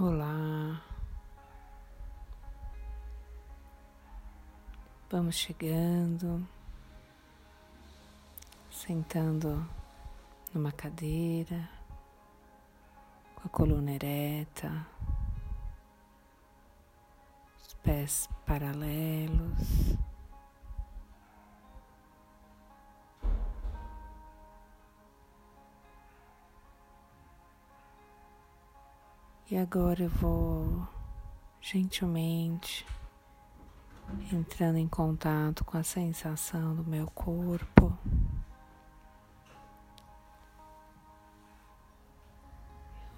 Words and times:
Olá. 0.00 0.80
Vamos 5.10 5.34
chegando, 5.34 6.46
sentando 8.70 9.68
numa 10.54 10.70
cadeira, 10.70 11.68
com 13.34 13.48
a 13.48 13.48
coluna 13.48 13.90
ereta, 13.90 14.86
os 17.60 17.74
pés 17.82 18.28
paralelos. 18.46 19.97
E 29.50 29.56
agora 29.56 30.02
eu 30.02 30.10
vou 30.10 30.86
gentilmente 31.58 32.84
entrando 34.30 34.76
em 34.76 34.86
contato 34.86 35.64
com 35.64 35.78
a 35.78 35.82
sensação 35.82 36.74
do 36.74 36.84
meu 36.84 37.06
corpo. 37.12 37.96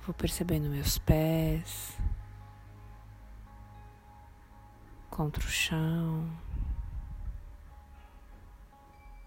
Vou 0.07 0.15
percebendo 0.15 0.71
meus 0.71 0.99
pés 0.99 1.99
contra 5.11 5.43
o 5.43 5.49
chão. 5.51 6.31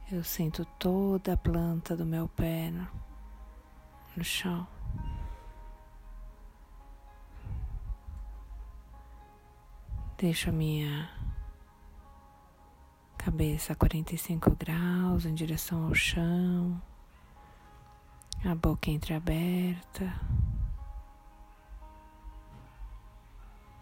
Eu 0.10 0.24
sinto 0.24 0.64
toda 0.80 1.34
a 1.34 1.38
planta 1.38 1.98
do 1.98 2.06
meu 2.06 2.30
pé 2.30 2.72
no, 4.16 4.24
chão. 4.24 4.73
Deixo 10.24 10.52
a 10.52 10.54
minha 10.54 11.10
cabeça 13.18 13.74
a 13.74 13.76
45 13.76 14.56
graus 14.56 15.26
em 15.26 15.34
direção 15.34 15.88
ao 15.88 15.94
chão, 15.94 16.82
a 18.46 18.56
boca 18.56 18.90
entreaberta. 18.90 20.18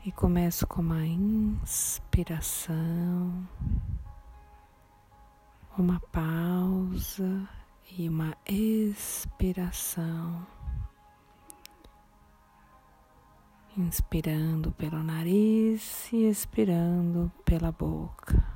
E 0.03 0.11
começo 0.11 0.65
com 0.65 0.81
uma 0.81 1.05
inspiração, 1.05 2.73
uma 5.77 5.99
pausa 6.11 7.47
e 7.95 8.09
uma 8.09 8.35
expiração. 8.47 10.43
Inspirando 13.77 14.71
pelo 14.71 15.01
nariz 15.03 16.11
e 16.11 16.27
expirando 16.27 17.31
pela 17.45 17.71
boca. 17.71 18.50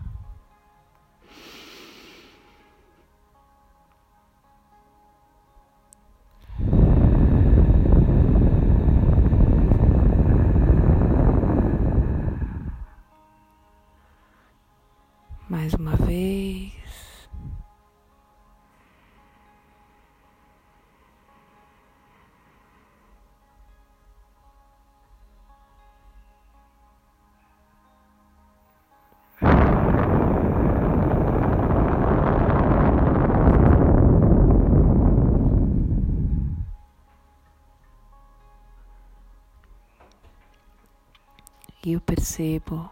E 41.85 41.94
eu 41.94 42.01
percebo 42.01 42.90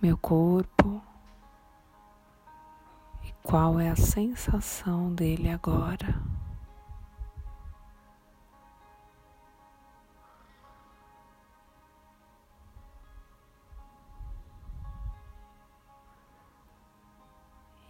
meu 0.00 0.16
corpo 0.16 1.02
e 3.22 3.30
qual 3.42 3.78
é 3.78 3.90
a 3.90 3.94
sensação 3.94 5.12
dele 5.14 5.50
agora. 5.50 6.18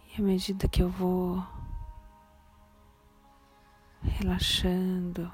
E 0.09 0.21
à 0.21 0.21
medida 0.21 0.67
que 0.67 0.83
eu 0.83 0.89
vou 0.89 1.41
relaxando, 4.01 5.31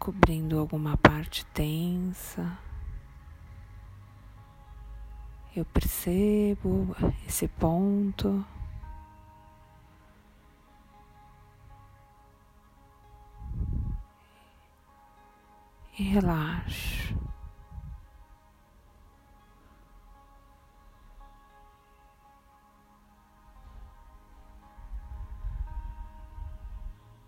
descobrindo 0.00 0.58
alguma 0.58 0.96
parte 0.96 1.44
tensa. 1.52 2.58
Eu 5.54 5.62
percebo 5.66 6.96
esse 7.28 7.46
ponto. 7.46 8.42
E 15.98 16.02
relaxo. 16.02 17.14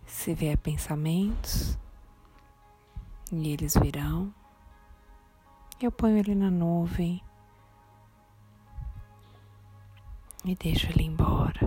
Se 0.07 0.33
vier 0.33 0.57
pensamentos, 0.57 1.79
e 3.33 3.49
eles 3.49 3.75
virão. 3.75 4.33
Eu 5.81 5.91
ponho 5.91 6.19
ele 6.19 6.35
na 6.35 6.51
nuvem 6.51 7.23
e 10.45 10.55
deixo 10.55 10.87
ele 10.91 11.05
embora 11.05 11.61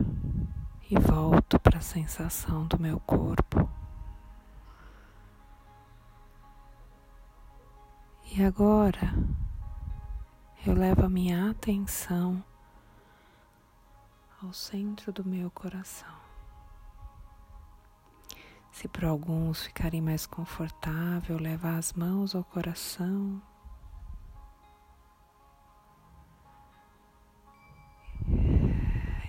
e 0.89 0.97
volto 0.99 1.59
para 1.59 1.79
a 1.79 1.81
sensação 1.81 2.67
do 2.67 2.79
meu 2.79 2.99
corpo. 2.99 3.69
E 8.31 8.43
agora 8.43 9.13
eu 10.65 10.73
levo 10.73 11.05
a 11.05 11.09
minha 11.09 11.49
atenção 11.49 12.43
ao 14.41 14.53
centro 14.53 15.11
do 15.11 15.25
meu 15.25 15.49
coração. 15.49 16.24
Se 18.75 18.89
para 18.89 19.07
alguns 19.07 19.63
ficarem 19.63 20.01
mais 20.01 20.25
confortável, 20.25 21.37
levar 21.37 21.77
as 21.77 21.93
mãos 21.93 22.35
ao 22.35 22.43
coração. 22.43 23.41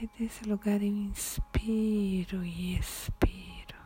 E 0.03 0.11
desse 0.19 0.45
lugar 0.49 0.83
eu 0.83 0.89
inspiro 0.89 2.45
e 2.45 2.77
expiro. 2.77 3.77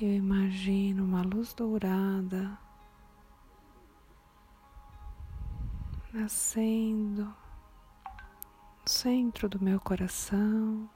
Eu 0.00 0.14
imagino 0.14 1.04
uma 1.04 1.20
luz 1.20 1.52
dourada 1.52 2.65
nascendo 6.16 7.24
no 7.24 8.88
centro 8.88 9.50
do 9.50 9.62
meu 9.62 9.78
coração. 9.78 10.88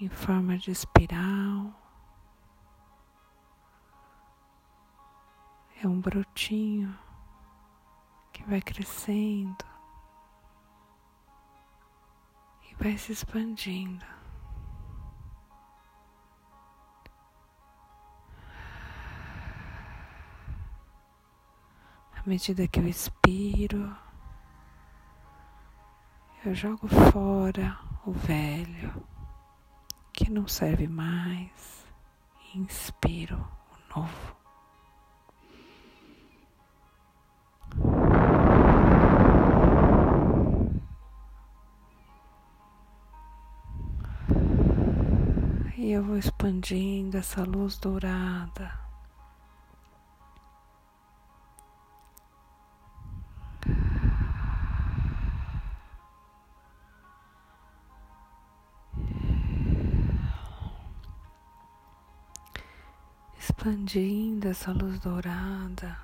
Em 0.00 0.08
forma 0.08 0.56
de 0.56 0.70
espiral, 0.70 1.74
é 5.82 5.86
um 5.86 6.00
brotinho 6.00 6.96
que 8.32 8.42
vai 8.44 8.62
crescendo 8.62 9.66
e 12.70 12.74
vai 12.76 12.96
se 12.96 13.12
expandindo. 13.12 14.17
Medida 22.28 22.68
que 22.68 22.78
eu 22.78 22.86
expiro, 22.86 23.96
eu 26.44 26.54
jogo 26.54 26.86
fora 27.10 27.78
o 28.04 28.12
velho 28.12 29.02
que 30.12 30.30
não 30.30 30.46
serve 30.46 30.86
mais 30.86 31.86
Inspiro 32.54 33.36
o 33.94 33.98
novo. 34.00 34.36
E 45.78 45.92
eu 45.92 46.02
vou 46.02 46.18
expandindo 46.18 47.16
essa 47.16 47.42
luz 47.44 47.78
dourada. 47.78 48.87
Expandindo 63.58 64.46
essa 64.46 64.70
luz 64.70 65.00
dourada 65.00 65.98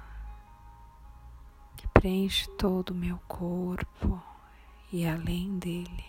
que 1.77 1.87
preenche 1.87 2.51
todo 2.57 2.91
o 2.91 2.95
meu 2.95 3.17
corpo 3.29 4.21
e 4.91 5.07
além 5.07 5.57
dele. 5.61 6.05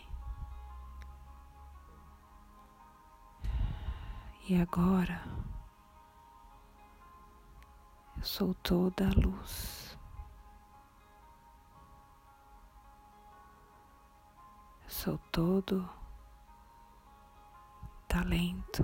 E 4.50 4.60
agora 4.60 5.22
eu 8.18 8.24
sou 8.24 8.56
toda 8.56 9.08
a 9.08 9.14
luz. 9.14 9.96
Eu 14.84 14.90
sou 14.90 15.18
todo 15.32 15.88
talento. 18.08 18.84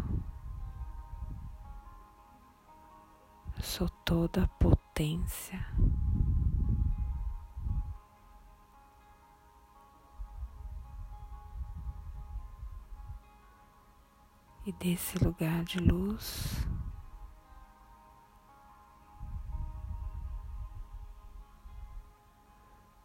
Sou 3.72 3.88
toda 4.04 4.50
potência. 4.60 5.66
E 14.66 14.74
desse 14.74 15.18
lugar 15.24 15.64
de 15.64 15.80
luz, 15.80 16.68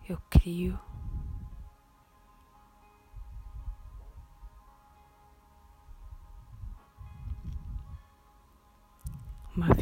eu 0.09 0.21
crio 0.29 0.77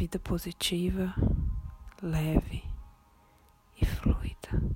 vida 0.05 0.19
positiva, 0.19 1.15
leve 1.99 2.63
e 3.81 3.83
fluida. 3.83 4.75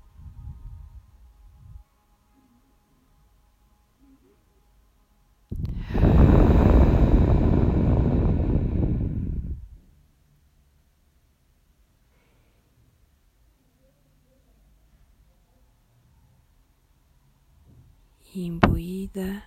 Imbuída 18.34 19.44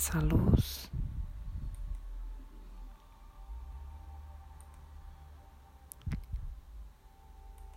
dessa 0.00 0.18
luz. 0.20 0.90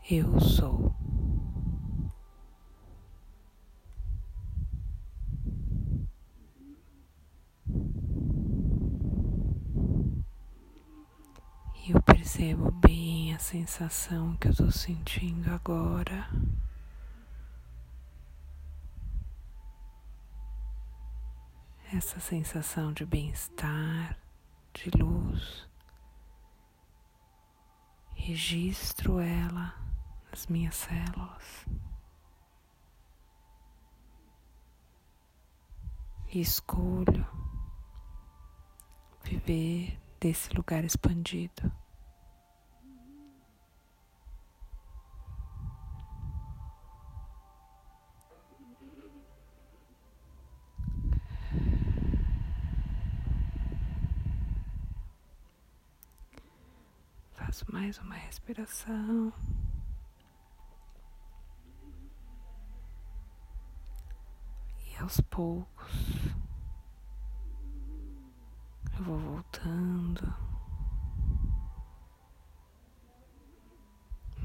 Eu 0.09 0.39
sou. 0.39 0.95
Eu 11.85 12.01
percebo 12.03 12.71
bem 12.71 13.33
a 13.33 13.39
sensação 13.39 14.37
que 14.37 14.47
eu 14.47 14.51
estou 14.51 14.71
sentindo 14.71 15.51
agora. 15.51 16.29
Essa 21.95 22.19
sensação 22.19 22.91
de 22.91 23.05
bem-estar, 23.05 24.17
de 24.73 24.89
luz. 24.97 25.69
Registro 28.15 29.19
ela 29.19 29.75
nas 30.31 30.47
minhas 30.47 30.75
células. 30.75 31.65
E 36.29 36.41
escolho 36.41 37.27
viver 39.23 40.01
desse 40.19 40.51
lugar 40.55 40.83
expandido. 40.83 41.71
Faço 57.53 57.71
mais 57.71 57.99
uma 57.99 58.15
respiração. 58.15 59.31
E 64.87 64.97
aos 64.97 65.21
poucos 65.21 65.93
eu 68.97 69.03
vou 69.03 69.19
voltando. 69.19 70.33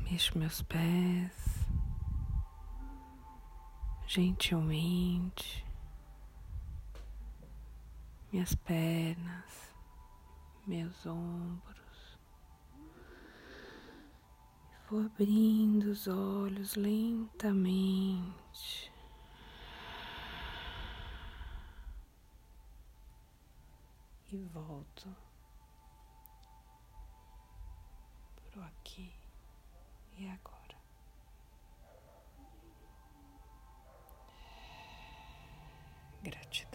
Mexo 0.04 0.38
meus 0.38 0.61
pés 0.61 1.66
gentilmente, 4.06 5.64
minhas 8.30 8.54
pernas, 8.54 9.75
meus 10.66 11.06
ombros. 11.06 11.88
Vou 14.90 15.04
abrindo 15.04 15.90
os 15.90 16.09
olhos 16.09 16.75
lentamente. 16.75 18.11
E 24.33 24.38
volto 24.45 25.14
pro 28.50 28.62
aqui 28.62 29.12
e 30.16 30.26
agora. 30.26 30.78
Gratidão. 36.23 36.67